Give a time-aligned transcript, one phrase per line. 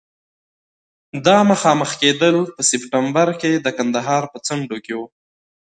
[1.25, 5.07] دا مخامخ کېدل د سپټمبر پر د کندهار په څنډو کې وو.